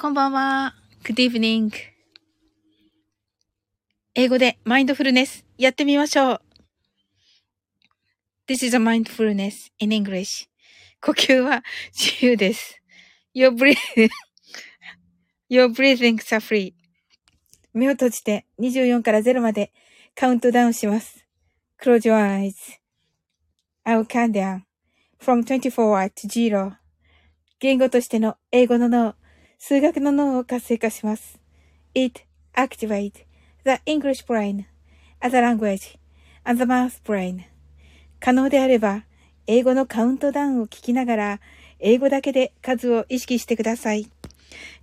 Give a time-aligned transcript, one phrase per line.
[0.00, 0.74] こんばんは。
[1.04, 1.70] Good evening.
[4.14, 6.40] 英語でマインドフルネスやってみましょう。
[8.48, 10.48] This is a mindfulness in English.
[11.02, 11.62] 呼吸は
[11.92, 12.80] 自由です。
[13.34, 14.08] Your breathing,
[15.50, 16.72] your breathings are free.
[17.74, 19.70] 目を閉じて24から0まで
[20.14, 21.26] カウントダウンします。
[21.78, 22.16] Close your
[23.84, 24.62] eyes.I will count down
[25.20, 26.72] from 24 to 0.
[27.58, 29.14] 言語としての英語の脳、
[29.62, 31.38] 数学の脳を活性化します。
[31.94, 32.22] It
[32.54, 33.26] activates
[33.62, 34.64] the English brain
[35.20, 35.98] as a language
[36.44, 37.42] and the math brain.
[38.20, 39.04] 可能であれば、
[39.46, 41.40] 英語のカウントダウンを聞きながら、
[41.78, 44.10] 英語だけで数を意識してください。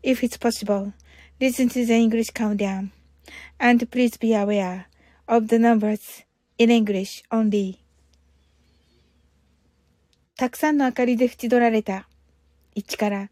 [0.04, 0.92] If it's possible,
[1.40, 2.92] listen to the English countdown.
[3.58, 4.86] And please be aware
[5.26, 6.24] of the numbers
[6.60, 7.80] in English only.
[10.36, 12.08] たくさんの明かりで縁取られた
[12.76, 13.32] 1から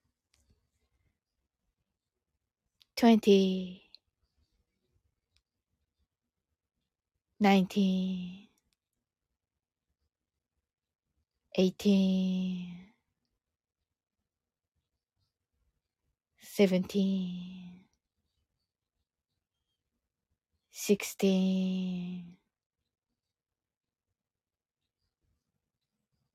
[3.01, 3.81] 20
[7.39, 8.47] 19
[11.57, 12.93] 18
[16.43, 17.81] 17
[20.69, 22.37] 16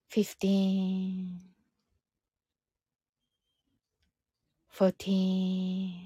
[0.09, 1.41] 15
[4.69, 6.06] 14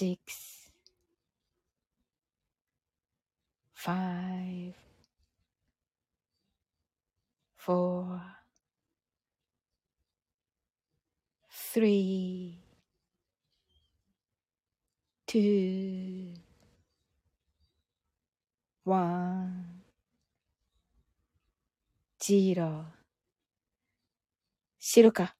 [0.00, 0.16] 6
[3.74, 4.74] 5
[7.58, 8.20] 4
[11.50, 12.58] 3
[15.26, 16.40] 2
[18.86, 19.34] 1
[22.54, 22.84] 0
[24.78, 25.39] 白か。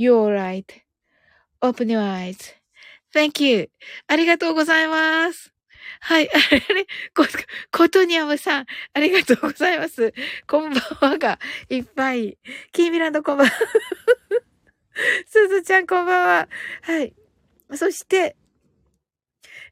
[0.00, 3.70] You're right.Open your eyes.Thank you.
[4.06, 5.52] ありがとうございます。
[6.00, 6.30] はい。
[6.30, 7.26] あれ、あれ、こ、
[7.70, 10.14] ことにゃむさん、ありがとうございます。
[10.46, 12.38] こんばんはがいっぱい。
[12.72, 13.52] キーミランドこんばんは。
[15.28, 16.48] すずちゃんこんばんは。
[16.80, 17.12] はい。
[17.74, 18.36] そして、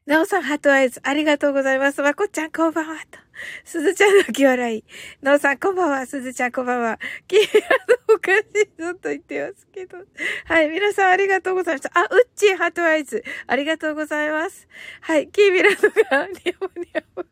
[0.05, 2.03] なおさん、ハートアイズ、ありがとうございます。
[2.03, 2.97] まこちゃん、こんばんは。
[3.09, 3.28] と。
[3.63, 4.83] すずちゃんの気笑い。
[5.23, 6.05] のうさん、こんばんは。
[6.05, 6.99] すずちゃん、こんばんは。
[7.27, 8.45] キーラのおかし
[8.77, 9.97] いぞと言ってますけど。
[10.45, 11.91] はい、皆さん、ありがとうございました。
[11.99, 14.67] あ、うっちー、ハートアイズ、ありがとうございます。
[15.01, 17.25] はい、キーミラのが、にゃむにゃむ。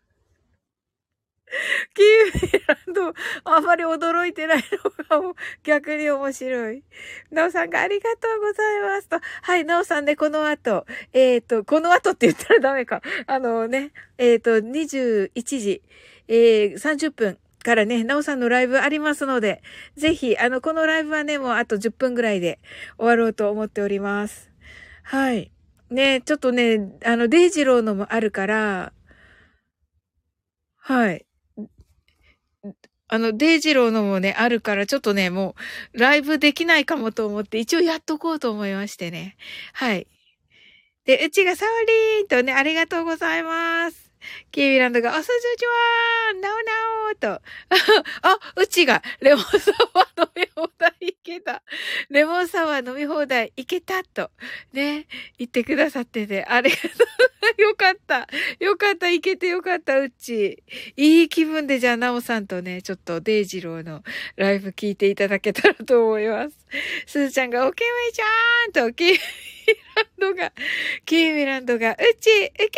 [1.93, 3.13] キーミランド、
[3.45, 4.63] あまり驚いてない
[5.09, 5.33] のが
[5.63, 6.83] 逆に面白い。
[7.31, 9.19] なおさんがありがとうございますと。
[9.41, 13.01] はい、なおさんで、この後、えっ、ー、と、この後って言ったらダメか。
[13.25, 15.81] あのね、えっ、ー、と、21時、
[16.27, 19.61] えー、30分からね、なおさんのライブありますので、
[19.95, 22.59] ぜひ、あの、このライブはね、もうあと10分ぐらいで
[22.97, 24.51] 終わろうと思っております。
[25.03, 25.51] はい。
[25.89, 28.91] ね、ちょっとね、あの、デイジローのもあるから、
[30.77, 31.26] はい。
[33.09, 35.55] あの、デイジローのもね、あるから、ちょっとね、も
[35.93, 39.37] う、ライブできないかもと思って、一応やっとこうと思いましてね。
[39.73, 40.07] はい。
[41.05, 44.06] で、うちがサオリーンとね、ありがとうございます。
[44.51, 45.73] キーミランドが、おすじゅちは
[46.41, 46.71] なおな
[47.11, 47.41] おと。
[48.21, 51.63] あ、うちが、レモンサワー飲み放題いけた。
[52.09, 54.31] レモンサワー飲み放題いけたと。
[54.73, 55.07] ね、
[55.37, 57.61] 言ってくださってて、ありがとう。
[57.61, 58.27] よかった。
[58.59, 59.09] よかった。
[59.09, 60.63] いけてよかった、うち。
[60.95, 64.03] いい気分で、じゃあ、なおさんとね、ちょっと、デイジローの
[64.35, 66.57] ライブ聞いていただけたらと思います。
[67.05, 69.17] すずちゃんが、おけみちゃーんと、キーミ
[69.97, 70.53] ランドが、
[71.05, 72.69] キーミランドが、うち、ウケる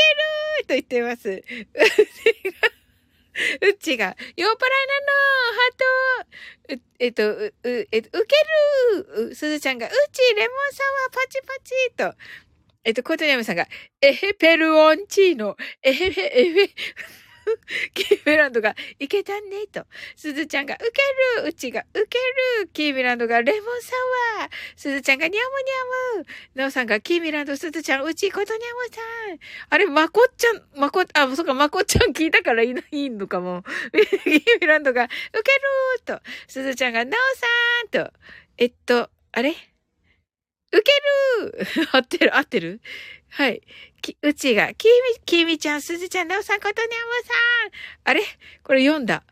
[0.64, 1.30] ーと言ってます。
[1.32, 5.20] うちが、うちが、酔っ払いなの
[5.54, 8.36] ハート、えっと、う、う、えっと、ウケ
[8.96, 9.36] るー。
[9.36, 12.16] すずちゃんが、うち、レモンサワーパチパチと、
[12.84, 13.68] えっと、コートニャムさんが、
[14.02, 16.70] エヘペルオンチーノ、エヘヘ、エヘ、
[17.94, 19.86] キーミランドが、いけたね、と。
[20.16, 20.86] すずちゃんが、ウケ
[21.42, 22.18] るうちが、ウケ
[22.62, 23.96] るキーミランドが、レモンサ
[24.40, 25.46] ワーすずちゃんが、ニャム
[26.18, 26.26] ニャム
[26.56, 29.02] なおさんが、キーミランド、すずちゃん、うち、ことにゃむさ
[29.34, 29.40] ん。
[29.70, 33.64] あれ、まこっちゃん、まこ、あ、そっか、まこっちゃん聞いたからいないいのかも。
[33.92, 35.62] キーミランドが、ウケる
[36.06, 37.48] と、すずちゃんが、なおさ
[37.86, 38.14] んと、
[38.58, 39.56] えっと、あれ？
[40.72, 40.92] ウケ
[41.42, 42.82] るー 合ってる合ってる？
[43.30, 43.62] はい。
[44.00, 46.94] き、うちが、きみ、きみちゃん、すずちゃん、なおさん、ことにゃむ
[47.24, 48.12] さん。
[48.12, 48.22] あれ？
[48.64, 49.24] これ読んだ。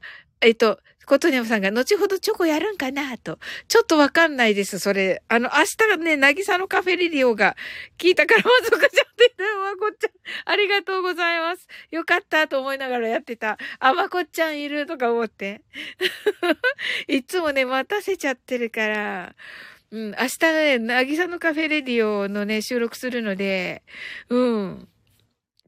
[0.41, 3.17] えっと、ことにゃむさんが、後ほどチョコやるんかな？
[3.17, 3.39] と。
[3.67, 5.23] ちょっとわかんないです、それ。
[5.29, 5.63] あの、明
[5.95, 7.55] 日ね、なぎさのカフェレディオが
[7.97, 10.11] 聞いたから、まずかちゃって言ったまこっちゃん。
[10.45, 11.67] ありがとうございます。
[11.91, 13.57] よかったと思いながらやってた。
[13.79, 15.61] あ、まこっちゃんいるとか思って。
[17.07, 19.33] いつもね、待たせちゃってるから。
[19.91, 23.83] うん、明日ね、なぎさのカフェレディオのね、収録するので、
[24.29, 24.87] うん。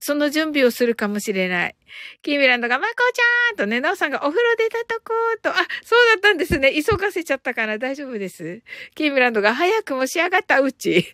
[0.02, 1.76] その準備をするかもしれない。
[2.22, 6.74] キーミランドが、まこちゃんとね、なおさんがお風呂出たとこと、あ、そうだったんですね。
[6.74, 8.62] 急がせちゃったから大丈夫です。
[8.96, 11.12] キーミランドが、早くも仕上がったうち。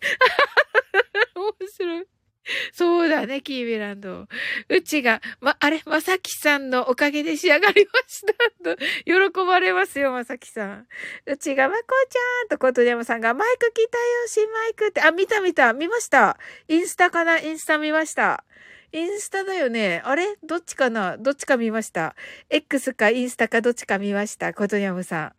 [1.34, 2.15] 面白い。
[2.72, 4.26] そうだね、キーミランド。
[4.68, 8.76] うちが、ま、あれ、まさきさんのおかげで仕上がりました。
[8.76, 10.86] と、 喜ばれますよ、まさきさん。
[11.26, 16.38] うちが、まこちゃんと、ことでもさんが、マイク来たよ、新マイクって、あ、見た見た、見ました。
[16.68, 17.38] インスタかな？
[17.38, 18.44] インスタ見ました。
[18.92, 20.00] インスタだよね。
[20.04, 20.36] あれ？
[20.44, 21.16] どっちかな？
[21.18, 22.14] どっちか見ました。
[22.50, 24.54] X かインスタかどっちか見ました。
[24.54, 25.34] ことにゃむさ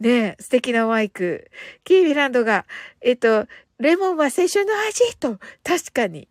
[0.00, 0.04] ん。
[0.04, 1.50] ねえ、素敵なマイク。
[1.84, 2.64] キービランドが、
[3.00, 3.46] えっと、
[3.78, 6.28] レモンは青春の味と、確かに。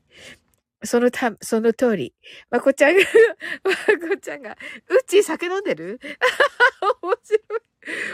[0.84, 2.14] そのた、その通り。
[2.50, 3.02] まこちゃんが、
[3.64, 4.58] まこちゃんが、
[4.90, 6.00] うち酒飲んでる？
[7.02, 7.42] 面白い。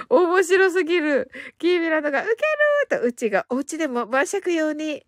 [0.10, 1.32] 面白すぎる。
[1.58, 5.06] キービランドが、ウケると、うちが、お家でも晩酌用に、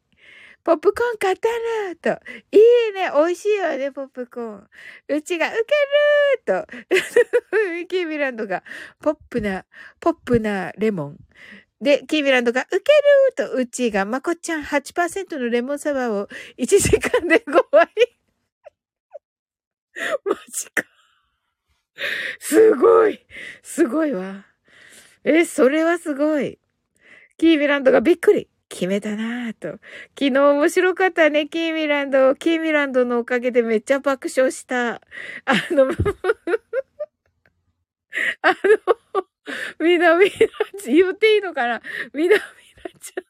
[0.63, 1.47] ポップコーン買った
[2.09, 2.25] らと。
[2.51, 3.09] いいね。
[3.15, 4.69] 美味しいよね、ポップコーン。
[5.09, 6.67] うちが、ウケると。
[7.87, 8.63] キービランドが、
[9.01, 9.65] ポップな、
[9.99, 11.17] ポップなレモン。
[11.81, 12.83] で、キービランドが、ウケる
[13.35, 16.27] と、うちが、まこちゃん8%のレモンサワーを
[16.57, 17.89] 1時間で5割。
[20.25, 20.83] マジか。
[22.39, 23.25] すごい。
[23.63, 24.45] すごいわ。
[25.23, 26.59] え、それはすごい。
[27.37, 28.49] キービランドがびっくり。
[28.69, 29.79] 決めたなぁと。
[30.17, 32.35] 昨日面白かったね、キーミランド。
[32.35, 34.95] キーミランドのおかげでめっちゃ爆笑した。
[34.95, 35.01] あ
[35.71, 35.89] の、
[38.41, 38.55] あの、
[39.79, 40.31] みなみな
[40.79, 41.81] ち、言っていいのかな？
[42.13, 43.23] みなみなちゃん。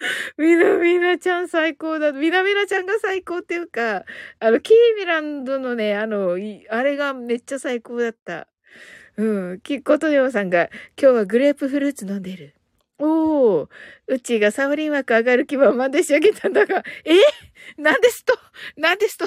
[0.38, 2.12] みなみなちゃん最高だ。
[2.12, 4.04] みなみなちゃんが最高っていうか、
[4.38, 6.38] あの、キーミランドのね、あの、
[6.70, 8.48] あれがめっちゃ最高だった。
[9.16, 9.60] うん。
[9.60, 10.70] きっ、ことようさんが、
[11.00, 12.54] 今日はグレープフルーツ飲んでる。
[13.02, 13.68] おー、
[14.08, 17.14] うちがサオリン枠上がる気満々で仕上げたんだが、え？
[17.80, 18.38] なんですと？
[18.76, 19.24] なんですと？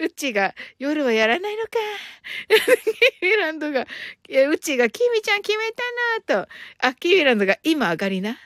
[0.00, 1.70] うちが、夜はやらないのか？
[2.48, 3.86] キーミランドが、
[4.28, 5.70] いや、うちが、キミちゃん決め
[6.26, 6.48] たなと。
[6.80, 8.36] あ、キーミランドが、今上がりな？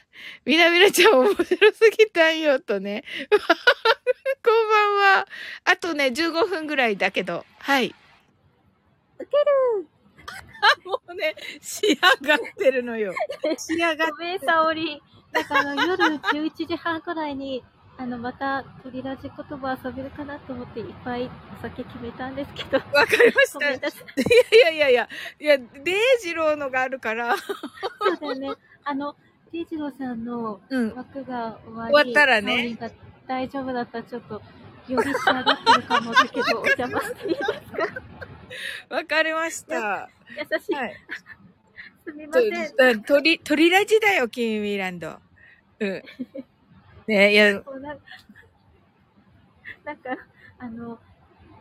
[0.45, 3.05] みなみなちゃん面白すぎたんよ、とね。
[3.31, 5.29] こんばんは。
[5.65, 7.95] あとね、15分ぐらいだけど、はい。
[9.19, 9.37] ウケ
[9.79, 9.87] る
[10.85, 11.95] もうね、仕上
[12.29, 13.15] がってるのよ。
[13.59, 15.03] 仕上がっごめん、沙織。
[15.33, 17.65] なんかあの、夜11時半くらいに、
[17.99, 22.79] あの、また、鳥ラジ言葉遊べるかなと思って、いっぱいお酒決めたんですけど。
[22.79, 23.71] わかりました。
[23.71, 23.81] いやい。
[23.81, 25.09] いやいやいや、
[25.41, 27.37] いや、デイジローのがあるから。
[27.37, 27.45] そ
[28.15, 28.61] うだよね。
[28.85, 29.17] あの、
[29.53, 30.95] デイジローさんのうん。
[30.95, 32.79] 枠が終わり、終わったらね
[33.27, 34.43] 大丈夫だったら、ちょっと、
[34.89, 37.43] より仕上がってるかもだけど、お邪魔していいです
[37.95, 38.03] か？
[38.89, 40.09] わかりました。
[40.31, 40.75] 優しい。
[40.75, 40.95] はい。
[42.05, 43.03] すみません。
[43.03, 45.19] 鳥、鳥ラジだよ、キーミランド。
[45.81, 46.03] うん。
[47.07, 47.71] ねいや、なんか
[49.85, 50.17] なんか、
[50.59, 50.99] あの、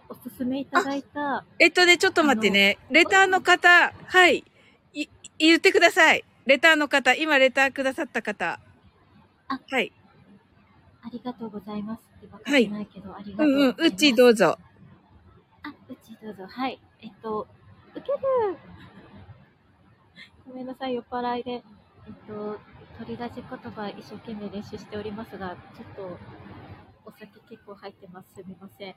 [0.10, 2.78] おすすめいただいた、えっとね、ちょっと待ってね。
[2.90, 4.44] レターの方、はい。
[4.94, 6.24] い、言ってください。
[6.46, 8.60] レターの方、今レターくださった方。
[9.48, 9.92] あはい。
[11.04, 13.82] ありがとうございますって分かってないけど、ありがとううんございます。
[13.82, 14.58] うん、うちどうぞ。
[15.64, 16.48] あ、うちどうぞ。
[16.48, 16.82] はい。
[17.02, 17.48] えっと、
[17.96, 18.18] 受ける
[20.48, 21.52] ごめんなさい、酔っ払いで。
[21.52, 21.62] え
[22.10, 22.60] っと、
[22.98, 26.18] 取り出し言葉一生懸命練習しておりますが、ちょっと、
[27.06, 28.34] お酒結構入ってます。
[28.36, 28.96] すみません。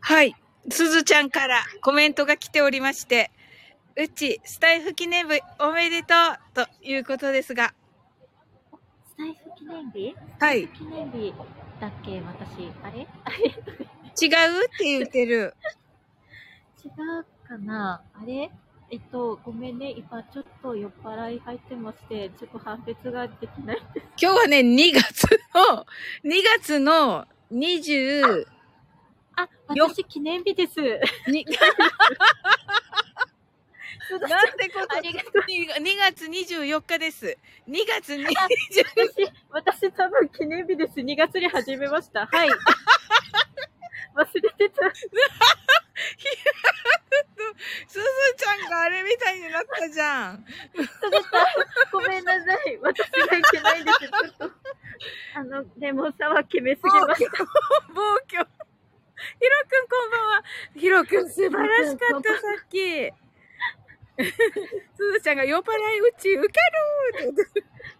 [0.00, 0.36] はい。
[0.68, 3.30] すずちゃんからコメントが来ておりまして、
[3.96, 7.72] うち、スタイフ記念日おめでとうということですが、
[9.06, 10.14] スタイフ記念日？
[10.38, 10.60] はい。
[10.60, 11.32] 違う記念日
[11.80, 12.70] だっけ私。
[12.82, 13.06] あれ？
[13.24, 13.46] あれ？
[13.48, 13.52] っ
[14.14, 14.28] て
[14.84, 15.54] 言ってる。
[16.84, 16.88] 違
[17.20, 18.02] うかな？
[18.14, 18.50] あれ？
[18.90, 19.90] えっと、ごめんね。
[19.90, 24.06] 今ちょっと酔っ払い入ってまして、ちょっと判別ができないんです。
[24.18, 25.84] 今日はね、2月の、
[26.24, 28.46] 2月の20、
[29.36, 30.80] あ、よ私記念日です。
[30.80, 30.94] なん
[34.56, 34.96] てこと？
[34.96, 35.42] ありがとう。
[35.42, 37.36] 2月24日です。
[37.68, 38.24] 2月20、
[39.50, 40.94] 私、私多分記念日です。
[40.94, 42.24] 2月に始めました。
[42.24, 42.48] はい。
[44.14, 44.90] 忘れてた。
[47.88, 48.04] すず
[48.36, 50.44] ちゃんがあれみたいになったじゃん。
[51.92, 52.78] ごめんなさい。
[52.80, 53.98] 私がいけないんです。
[53.98, 54.08] ちょ
[54.46, 54.50] っと、
[55.34, 57.44] あの、レモンサワー決めすぎました。
[57.94, 58.46] 暴挙。
[59.18, 60.44] ヒロくんこんばんは。
[60.76, 63.12] ヒロくん素晴らしかった、さっき。
[64.96, 67.34] すずちゃんが酔っ払いうち受ける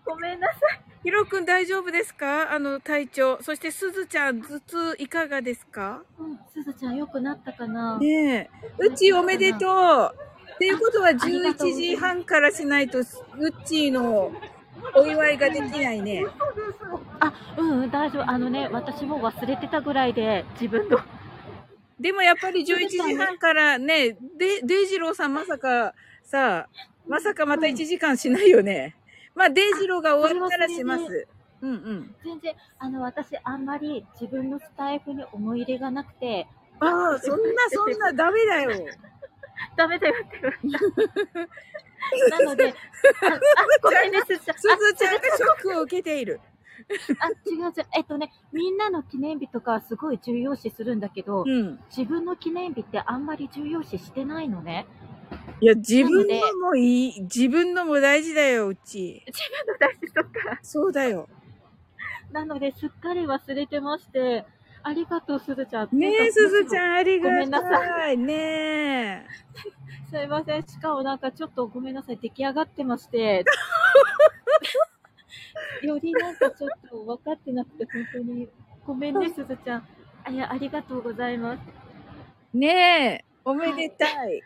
[0.05, 0.88] ごめんなさい。
[1.05, 2.52] ヒロくん大丈夫ですか？
[2.52, 3.38] あの体調。
[3.43, 4.59] そしてすずちゃん頭
[4.95, 6.02] 痛いかがですか？
[6.19, 7.99] うん、すずちゃん良くなったかな？
[7.99, 8.50] ねえ。
[8.78, 10.14] うちおめでとう。
[10.55, 13.05] っていうことは11時半からしないと、うっ
[13.64, 14.33] ちーの
[14.97, 16.26] お祝いができないね。
[17.21, 18.28] あ、うん、うん、大丈夫。
[18.28, 20.99] あのね、私も忘れてたぐらいで、自分の。
[22.00, 26.67] でもやっぱり11時半からね、で、デイジローさんまさかさ、
[27.07, 28.97] まさかまた1時間しないよね。
[29.38, 31.28] まあ、デイジローが終わったらします。
[31.61, 32.14] うんうん。
[32.25, 36.49] 全然、あの、私、あんまり自分のスタイフに思い入れがなくて、
[36.80, 38.71] ああ、そんなそんなダメだよ。
[39.76, 41.49] ダメだよって言われた。
[42.45, 42.73] なので、あ、
[43.26, 43.40] あ
[43.83, 44.59] ごめんね、すずちゃん。
[44.59, 46.40] すずちゃんがショックを受けている。
[47.21, 47.87] あ、違う違う。
[47.97, 51.80] えっとね、みんなの記念日とかすごい重要視するんだけど、うん。
[51.97, 54.87] 自分の記念日ってあんまり重要視してないのね。
[55.61, 59.25] いや、自分のもいい、自分のも大事だよ、うち。
[59.27, 60.31] 自分の大事とか。
[60.62, 61.29] そうだよ。
[62.33, 64.45] なので、すっかり忘れてまして、
[64.83, 65.88] ありがとう、すずちゃん。
[65.93, 68.17] ねえ、すずちゃん、ありがごめんなたい。
[68.17, 69.27] ねえ。
[70.11, 70.67] すいません。
[70.67, 72.19] しかもなんかちょっとごめんなさい。
[72.19, 73.45] 出来上がってまして。
[75.83, 78.49] よりなんかちょっと分かってなくて、本当に。
[78.87, 79.88] ごめんね、すずちゃん。
[80.25, 81.61] あ、いや、ありがとうございます。
[82.55, 84.43] ねえ、おめでたい。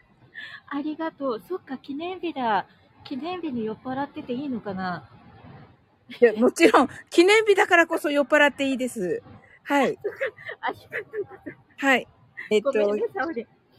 [0.68, 1.42] ありがとう。
[1.48, 2.66] そっか、記念日だ。
[3.04, 5.08] 記念日に酔っ払ってていいのかな？
[6.20, 9.22] いや、もちろん、記念日だからこそ酔っ払っていいです。
[9.64, 9.98] はい。
[11.78, 12.06] はい。
[12.50, 12.96] えっと。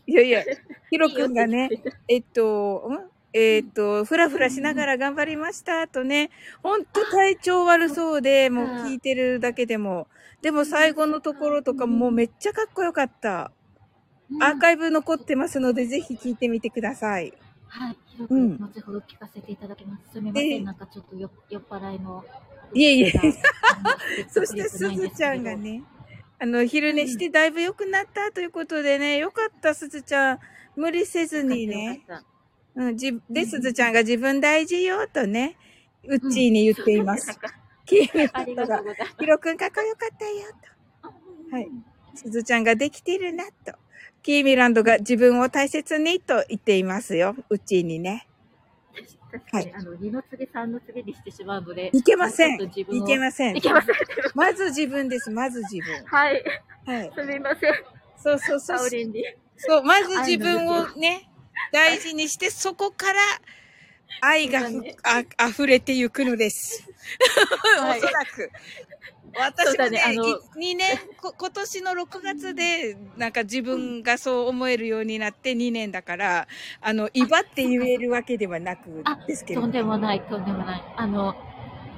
[0.06, 0.44] いやいや、
[0.90, 1.70] ヒロくんがね
[2.10, 3.10] えっと、ん？
[3.36, 6.30] えっと、ふらふらしながら頑張りましたとね、
[6.62, 10.08] ほんと体調悪そうで、もう聞いてるだけでも。
[10.42, 13.52] でも最後のところとかもうめっちゃかっこよかった。
[14.34, 17.34] うんアーカイブ残ってますので、ぜひ聞いてみてください。
[17.68, 17.98] はい、
[18.30, 20.14] うん後ほど聞かせていただきます。
[20.14, 22.24] すみません、ええなんかちょっとよ酔っ払いの。
[22.74, 23.12] いえいえ
[24.30, 25.56] そしてすずちゃんが。
[25.56, 25.84] ね、
[26.40, 30.40] あの、昼寝してだいぶ良くなったということでね、よかった、すずちゃん。
[30.76, 32.02] 無理せずにね。
[32.76, 35.56] うん、じ、で、すずちゃんが自分大事よ、とね、
[36.04, 37.40] うっちーに言っています。
[37.86, 39.16] キーミありランドが、がとうございます。
[39.20, 40.34] ヒロくんかっこよかったよ、
[41.02, 41.56] と。
[41.56, 41.70] はい。
[42.16, 43.74] すずちゃんができてるな、と。
[44.24, 48.28] キーミランドが自分を大切に、と言っていますよ、うっちーにね。
[49.32, 51.92] 確かに、あの、二の次、三の次にしてしまうので。
[51.94, 52.62] いけません。
[52.62, 53.62] いけませんい。
[53.62, 53.96] けません。
[54.34, 56.06] まず自分です、まず自分。
[56.06, 56.44] はい。
[56.86, 57.12] はい。
[57.14, 57.74] すみません。
[58.16, 58.90] そうそうそうサオ。
[58.90, 59.26] リンに。
[59.58, 61.30] そう、まず自分をね、
[61.74, 63.20] 大事にして、そこから
[64.22, 66.88] 愛がふ、あ、溢れてゆくのです。
[67.80, 68.52] はい おそらく。
[69.36, 70.24] 私もね、ねあの
[70.56, 76.48] 2年こ、今年の6月で、なんか自分がそう思えるようになって2年だから、
[76.82, 79.62] あの、威張って言えるわけではなくあですけど。
[79.62, 80.84] とんでもない、とんでもない。
[80.96, 81.36] あの、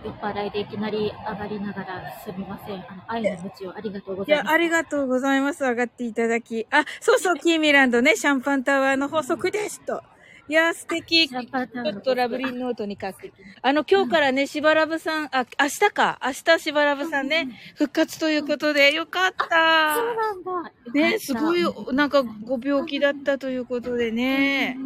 [0.04, 2.86] 酔っ払いでいきなり上がりながらすみません。
[2.88, 4.54] あの、愛の無知をありがとうごいや、ざいます。
[4.54, 5.63] ありがとうございます。
[5.63, 6.68] 上がっていただき。
[6.72, 9.82] あ、そうそう、キーミランドね、シャンパンタワーの法則です。
[9.86, 10.04] と
[10.48, 11.28] いや、素敵。
[11.28, 13.32] ちょっとラブリーノートに書く。
[13.64, 16.20] あの、今日からね、しばらぶさん、あ、明日か。
[16.24, 19.96] 明日しばらぶさんね、復活ということで、よかった。
[19.96, 20.72] そうなんだ。
[20.94, 24.78] ね、すごい、なんかご病気だったということでね。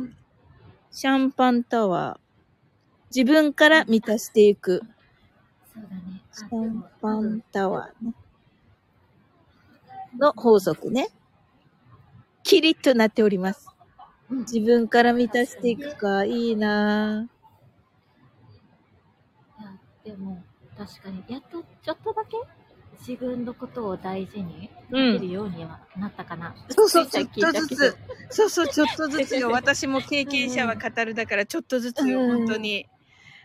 [0.91, 2.29] シャンパンタワー。
[3.13, 4.81] 自分から満たしていく。
[5.73, 6.21] そうだね。
[6.31, 8.13] シャンパンタワーね。
[10.17, 11.09] の法則ね。
[12.43, 13.67] キリッとなっております。
[14.31, 19.61] うん自分から満たしていくか、いいなぁ。
[19.61, 19.71] いや
[20.03, 20.43] でも、
[20.77, 22.37] 確かに、やっとちょっとだけ
[22.99, 26.53] 自分のことを大事にうんできるようにはなったかな。
[26.69, 27.97] そうそう、つちょっとずつ。
[28.29, 29.49] そうそう、ちょっとずつよ。
[29.49, 32.85] 私も経験者は語るだから、ちょっとずつよ、うん本当に。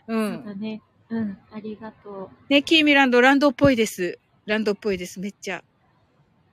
[0.07, 0.55] うそうんだ。
[0.55, 0.81] ね。
[1.09, 4.19] うん、ありがとね、キーミランド、ランドっぽいです。
[4.45, 5.63] ランドっぽいです、めっちゃ。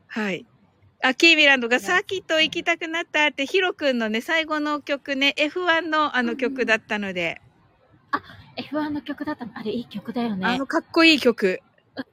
[0.08, 0.46] はい。
[1.02, 7.40] あ、キーミランドがサーキット行きたくなったって、ヒロくんのね、最後の曲ね、F1 のあの曲だったので、
[8.56, 8.60] う。
[8.60, 9.52] F1 の曲だったの。
[9.54, 10.66] あれ、いい曲だよあねの。
[10.66, 11.60] かっこいい曲。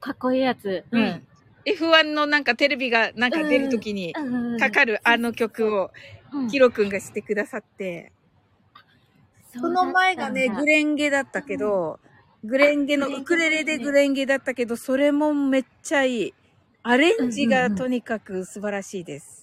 [0.00, 0.84] かっこいいやつ。
[0.90, 1.26] うん。
[1.64, 4.58] F1 のなんかテレビがなんか出るときにうん。
[4.58, 5.90] かかるあの曲を
[6.32, 8.12] うん、ヒロくんがしてくださって、
[9.52, 11.98] その前がね、グレレンゲだったけど、
[12.44, 16.34] グレンゲの、ウクレレでグレンゲだったけど、それもめっちゃいい。
[16.82, 19.40] アレンジがとにかく素晴らしいです。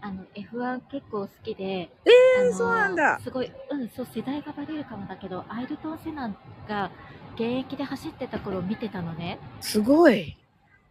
[0.00, 1.64] あの、F1 結構好きで。
[1.64, 1.90] え
[2.40, 6.34] あのそうなんだすごい、うん、そう、世代がバレるかもだけど、アイルトン・セナ
[6.68, 6.90] が
[7.34, 9.38] 現役で走ってた頃見てたのね。
[9.60, 10.36] すごい。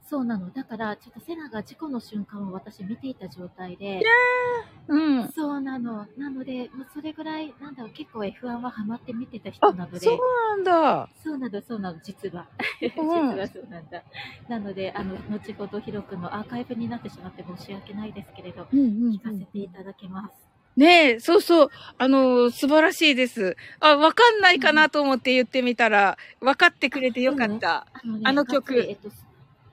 [0.10, 0.50] そうなの。
[0.52, 4.02] だから、ちょっとセナが事故の瞬間を私見ていた状態で、
[4.88, 5.32] うん。
[5.34, 6.08] そうなの。
[6.18, 11.10] なので、もうそれぐらい、なんだろう、結構 F1 はハマって見てた人なあの、で、そうなんだ。
[11.22, 12.48] そうなの、そうなの、実は。
[12.82, 12.88] うん
[13.36, 14.04] 実はそうなんだ。
[14.48, 20.48] なので、あの、後ほどヒロ君のアーカイブになってしまって申し訳ないですけれど、うんうん聞かせていただきます。
[20.78, 21.70] ねえ、そうそう。
[21.98, 23.58] あの、素晴らしいです。
[23.80, 27.88] あ、わかんないかなと思って言ってみたら、分かってくれてよかった。
[27.92, 29.10] あの,、ね、あの曲えっと、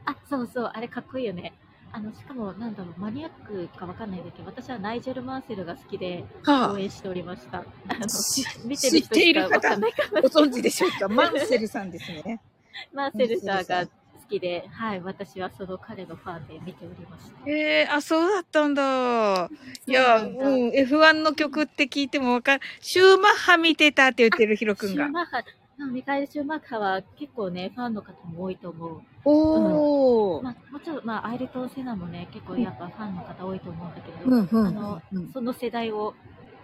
[0.07, 1.53] あ、そうそう、あれかっこいいよね。
[1.93, 7.59] あの、しかも、なんだろう、マニアックかわかんないんだけど、私はナイジェル・マーセルが好きでは応援しておりました。
[7.59, 7.65] あ
[7.99, 11.09] のし見てる人しかわかんないかもご存知でしょうか？
[11.09, 12.41] マンセルさんですね。
[12.93, 13.93] マーセルさんが好
[14.29, 17.49] きで、はい、私はその彼のファンで見ておりました。
[17.49, 19.49] ええあ、そうだったんだ。
[19.87, 22.61] いや、そうなんだうん、F1 の曲って聞いてもわかる。
[22.81, 25.13] シューマッハ見てたって言ってるヒロくんがシュー。
[25.13, 25.45] マッハ、
[25.93, 29.01] ミカエル・シューマッハは結構ね、ファンの方も多いと思う。
[29.25, 30.43] おー。
[30.43, 36.15] まあ、もちろん、まあ、アイルトン・セナもね、結構やっぱファンの方多いと思うんだけど、うんうんあのうんその世代を、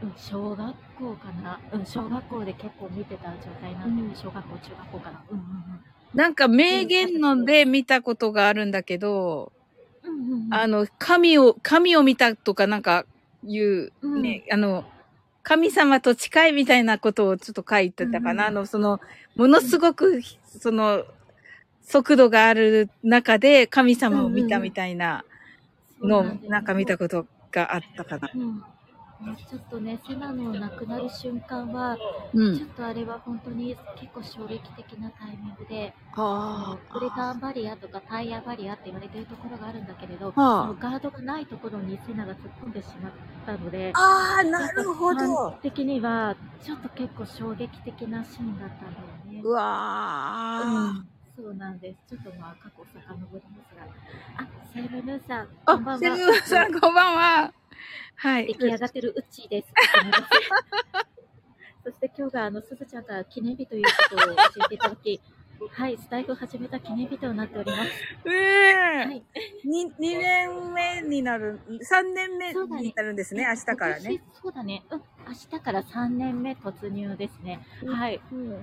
[0.02, 5.22] うん、小学校かな、うん、小学校で結構見てた状態なんで、うん小学校、中学校かな。
[5.30, 5.44] うんうん
[6.12, 9.52] なんか名言ので見たことがあるんだけど、
[10.02, 10.12] うん。
[10.12, 13.06] うんうんうん、あの、神を、神を見たとかなんか
[13.44, 14.84] いう、うんね、あの、
[15.42, 18.44] 神様と近いみたいなことをちょっと書いてたかな。
[18.44, 19.00] うんあの、その、
[19.36, 20.20] ものすごく、
[20.60, 21.04] その、
[21.82, 25.24] 速度がある中で神様を見たみたいな
[26.00, 28.30] のをなんか見たことがあったかな。
[28.34, 28.62] うん。
[29.20, 31.96] ねちょっとね、セナの亡くなる瞬間は、
[32.32, 32.56] うん。
[32.56, 43.12] ちょっとあれは本当に結構衝撃的なタイミングで、あクレターンバリアとかタイヤバリアって言われてるところがあるんだけれど、あそのガードがないところにセナが突っ込んでしまっ
[43.46, 45.52] たので、ああ、なるほど。
[45.62, 49.40] 的にはちょっと結構衝撃的なシーンだったんだよね。
[49.44, 50.68] うわー。
[50.68, 52.16] うんそうなんです。
[52.16, 53.00] ちょっとまあ過去遡
[53.32, 53.86] りますが。
[54.36, 55.98] あ、セールヌーさん、こあんばん、は。
[55.98, 57.59] セルーさん、こんばんは。
[58.16, 58.46] はい。
[58.46, 59.68] 出来上がってるうっちーです。
[61.82, 65.20] そして今日があの、すずちゃんから記念日ということを教えていただき、
[65.68, 67.90] はい、スタイフを始めた記念日となっております。
[68.26, 69.22] ええはい。
[69.64, 74.22] に、2年目になる、3年目になるんですね、明日からね。
[74.42, 74.84] そうだね。
[74.90, 75.02] うん。
[75.26, 77.60] 明日から3年目突入ですね。
[77.86, 78.20] はい。
[78.32, 78.62] うんえっ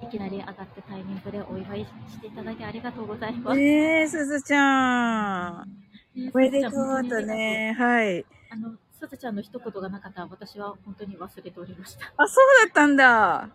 [0.00, 3.58] と、いきなり上がったタイミングでお祝いしていただいてありがとうございます。
[3.58, 5.66] ねえ、すずちゃん。
[6.14, 6.72] ねおめでとう
[7.08, 7.74] とね。
[7.78, 8.24] はい。
[8.50, 12.12] あの、すずちゃんの一言がなかったら私は本当に忘れておりました。
[12.16, 13.48] あ、そうだったんだ。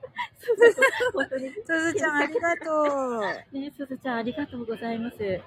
[1.14, 1.52] 本当に。
[1.54, 2.82] すずちゃん、ありがと
[3.54, 3.58] う。
[3.58, 5.18] ね、すずちゃんありがとうございます。
[5.20, 5.42] ね、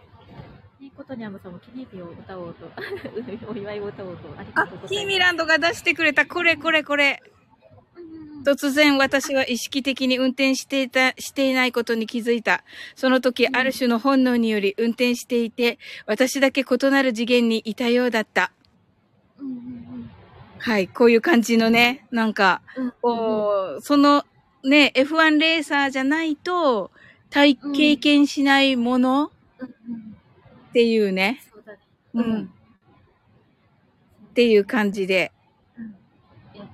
[0.97, 2.67] ことにゃむさんも記念日を歌おうと、
[3.51, 4.95] お祝いを歌おうと、ありがあとうご、ざいます。
[4.95, 7.23] キーミランドが出してくれた、これこれこれ。
[8.41, 12.65] うん突然私は意識的に運転していた、していないことに気づいた。
[12.97, 18.53] その時、うんある種の本能により運転していて、私だけ異なる次元にいたようだった。
[20.59, 24.25] はい、こういう感じのね、なんか、うんうんこう、その
[24.63, 26.91] ね、F1 レーサーじゃないと、
[27.31, 29.31] 体、うん経験しないもの
[30.71, 31.41] っていうね。
[32.13, 35.33] うん、っていう感じで。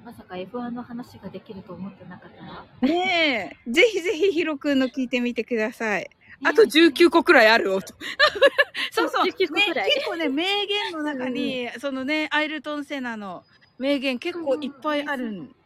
[0.06, 2.64] まさか F1 の話ができると思ってなかったな。
[2.80, 3.70] ねえ。
[3.72, 6.08] ぜひぜひヒロくんの聞いてみてください。
[6.44, 7.80] あと19個くらいあるよ。
[8.92, 9.26] そうそう。
[9.26, 13.42] 19個くらいね結構ね、名言の中に、そのね、アイルトン・セナの
[13.80, 15.56] 名言結構いっぱいあるん。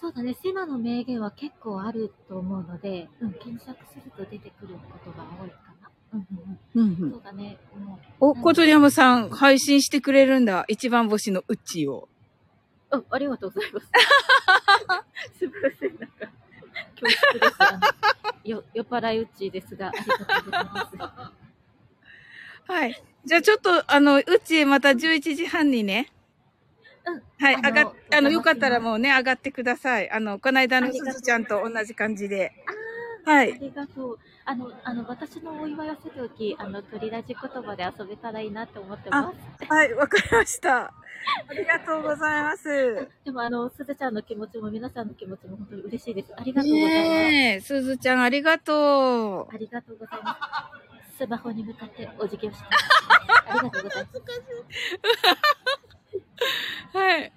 [0.00, 5.90] そうだね、セナの名言は結構あると思うので、うん、検索すると出てくることが多いかな。
[6.12, 6.28] うん
[6.76, 7.02] うんうん。
[7.02, 10.64] うんそうだね、もお、コトリアムさん配信してくれるんだ。
[10.68, 12.08] 一番星のウッチーを。
[12.96, 13.86] う、あ、ありがとうございます。
[15.38, 16.28] すみません、なんか、
[17.00, 17.56] 恐縮です。
[17.58, 17.80] あの
[18.44, 20.90] よ、酔っ払いうちですが、ありがとうございま
[22.66, 22.72] す。
[22.72, 23.02] はい。
[23.24, 26.10] じゃあちょっと、あの、ウッチーまた11時半にね。
[27.06, 30.10] うんはい、あがっ、あの、よかったらおもうね、上がってください。
[30.10, 32.52] あの、この間のすずちゃんと同じ感じで。
[33.24, 33.52] はい。
[33.52, 34.18] ありがとう。
[34.46, 39.64] あの、あの、私のお祝いはせておき、あの、鳥ラジ言葉で遊べたらいいなって思ってます。
[39.66, 40.92] はい、わかりました。
[41.48, 43.08] ありがとうございます。
[43.24, 46.32] でも、あの、すずちゃんの気持ちも皆さんの気持ちも本当に嬉しいです。
[46.36, 47.08] ありがとうございます。
[47.08, 49.54] ねえ、すずちゃんありがとう。
[49.54, 50.36] ありがとうございま
[51.10, 51.16] す。
[51.16, 52.64] スマホに向かってお辞儀をして。
[53.48, 54.22] ありがとうございます。
[56.98, 57.32] はい。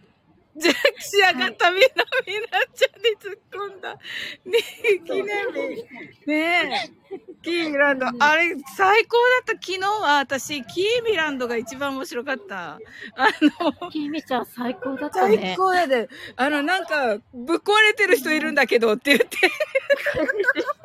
[0.60, 1.88] じゃあ、仕上がったみんな、
[2.26, 3.94] みんなちゃんに突っ込んだ。
[3.94, 6.30] ねえ、記念日。
[6.30, 7.08] ねえ。
[7.44, 8.08] キーミランド。
[8.20, 9.66] あれ、最高だった。
[9.66, 12.74] 昨日は私、キーミランドが一番面白かった。
[12.74, 12.80] あ
[13.82, 15.54] の、きみちゃん最高だった最ね。
[15.56, 16.10] 高やで。
[16.36, 19.38] あの、なんか、ぶっ壊れてる人いるんだけどって言って。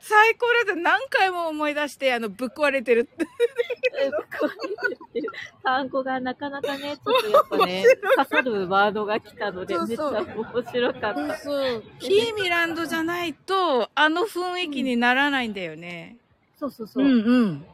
[0.00, 0.80] 最高だった。
[0.80, 3.26] 何回も思い出して、あの、ぶっ壊れてるって。
[5.62, 7.84] 単語がなかなかね、 ちょっとやっぱね、
[8.16, 10.24] 刺さるワードが来たので、めっちゃ面
[10.72, 11.36] 白かった。
[11.36, 11.82] そう。
[11.98, 16.16] キーミランドじゃないと、あの雰囲気にならないんだよね。
[16.58, 17.08] そうそうそうう。
[17.08, 17.66] んうん。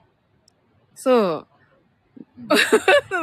[0.94, 1.46] そう。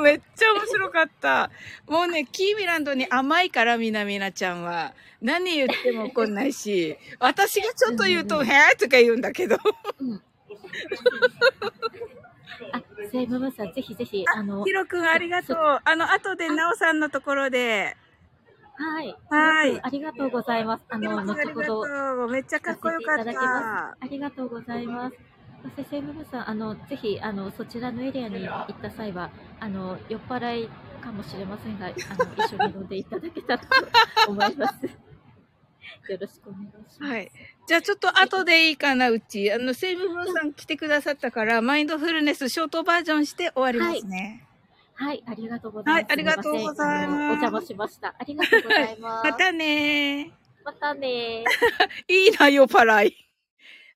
[0.03, 1.49] めっちゃ面白かった。
[1.87, 4.93] もうね、キーミランドに甘いから、みなみなちゃんは。
[5.21, 9.57] 何言っても怒んないし、私がちょっと言うと、へーとか言うんだけど。
[9.99, 10.21] うん
[12.71, 15.57] あ、セイムムーンさん、ぜひぜひ、あのヒ、ロくんありがとう。
[15.83, 17.95] あの、後でナオさんのところで。
[18.77, 19.15] はい。
[19.29, 20.83] はいありがとうございます。
[20.89, 21.81] あの、あ後ほど、
[22.25, 22.27] う。
[22.29, 23.95] めっちゃかっこよかった。
[23.99, 25.15] ありがとうございます。
[25.75, 30.69] そして、ムムさん、あの、ぜひ、あの、そちらのエリアに行った際は、あの、酔っ払い
[31.01, 33.67] かもしれませんが、あの、一緒に飲んでいただけたらと
[34.31, 34.85] 思います。
[36.07, 37.11] よろしくお願いします。
[37.11, 37.31] はい。
[37.67, 39.51] じゃあちょっと後でいいかな、うち。
[39.51, 44.45] あの、セイムムーンさん来てくださったから、マインドフルネスショートバージョンして終わりますね。
[44.93, 46.03] はい、ありがとうございます。
[46.03, 48.15] はいありがとうございますお邪魔しました。
[48.17, 49.25] ありがとうございます。
[49.29, 50.31] またね
[50.63, 51.43] またね
[52.07, 53.29] いいな、酔っ払い。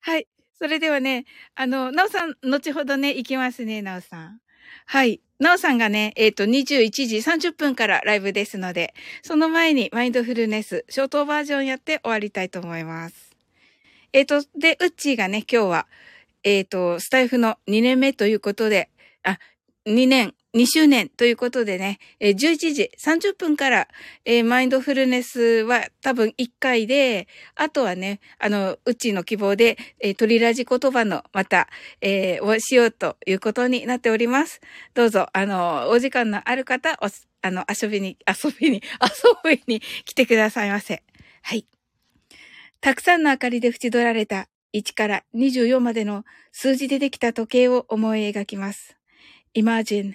[0.02, 0.26] はい。
[0.60, 4.40] それではね、あの、なおさん、後ほどね、行きますね、なおさん。
[4.84, 5.22] はい。
[5.38, 8.92] なおさんがね、えっ、と、21時30分からライブですので、
[9.22, 13.30] その前にマインドフルネス、ショートバージョンやって終わりたいと思います。
[14.12, 15.86] えっ、と、で、うっちーがね、今日は、
[16.42, 18.90] えっ、と、スタイフの2年目ということで、
[19.22, 19.38] あ、
[19.86, 23.88] 2年、2周年ということでね、えー11時30分から、
[24.24, 31.68] えーマインドフルネスは多分1回で、あとはね、あの、うちの希望で、えー、鳥ラジ言葉のまた、
[32.00, 34.60] えーをしようということになっております。
[34.94, 37.06] どうぞ、あの、お時間のある方、お
[37.42, 38.82] あの、遊びに、遊びに、
[39.46, 41.04] 遊びに来てくださいませ。
[41.42, 41.64] はい。
[42.80, 48.96] たくさんの明かりで縁取られた1から24までの数字でできた時計を思い描きます。
[49.54, 50.14] Imagine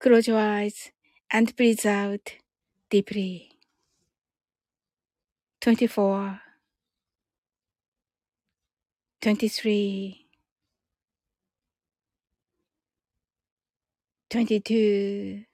[0.00, 0.92] Close your eyes
[1.30, 2.32] and breathe out
[2.88, 3.50] deeply.
[5.60, 6.40] 24
[9.20, 10.26] 23
[14.30, 15.44] 22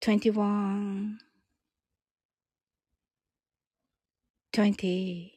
[0.00, 1.18] 21
[4.52, 5.34] 20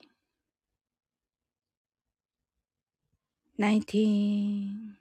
[3.57, 4.96] 19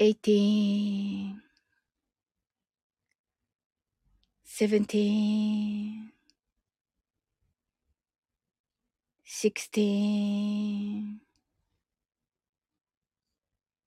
[0.00, 1.42] eighteen,
[4.44, 6.12] seventeen,
[9.24, 11.20] sixteen,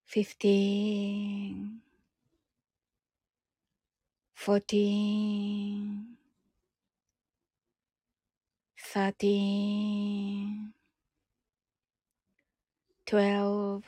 [0.05, 1.79] fifteen,
[4.33, 6.17] fourteen,
[8.77, 10.73] thirteen,
[13.05, 13.85] twelve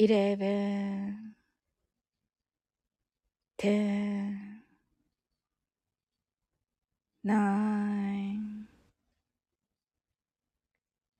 [0.00, 1.34] eleven,
[3.58, 4.62] ten,
[7.22, 8.66] nine,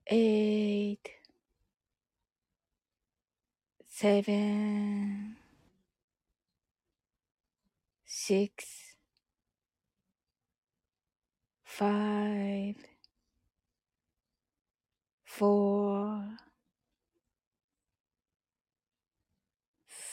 [0.06, 1.10] eight,
[3.86, 5.36] seven,
[8.06, 8.66] six,
[11.64, 12.76] five,
[15.24, 16.24] four,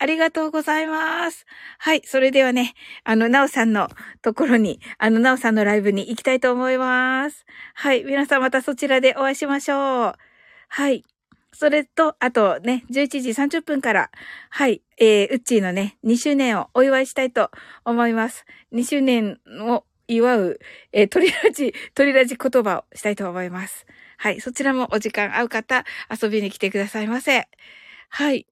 [0.00, 1.44] ありがとうございます。
[1.78, 2.02] はい。
[2.04, 3.88] それではね、あの、なおさんの
[4.22, 7.44] ところに、あの、なおさんのライブに行きたいと思います。
[7.74, 8.04] はい。
[8.04, 10.14] 皆さんまたそちらでお会いしましょう。
[10.68, 11.04] はい。
[11.52, 14.10] それと、あとね、11時30分から、
[14.50, 14.82] はい。
[14.98, 17.50] えー、うっちーのね、2周年をお祝いしたいと
[17.84, 18.44] 思います。
[18.72, 20.60] 2周年を祝う、
[20.92, 23.84] えー、鳥ラジ、鳥ラジ言葉をしたいと思います。
[24.16, 24.40] はい。
[24.40, 27.48] そちらもお時間合う方、遊びに来てくださいませ。
[28.10, 28.46] はい。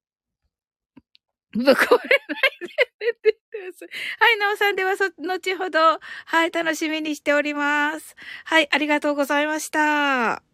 [1.57, 2.69] ぶっ壊れないで
[3.01, 3.89] 寝てください。
[4.21, 4.39] はい。
[4.39, 5.79] なおさんではそ、後ほど、
[6.27, 6.51] はい。
[6.51, 8.15] 楽しみにしております。
[8.45, 8.69] はい。
[8.73, 10.46] ありがとうございました。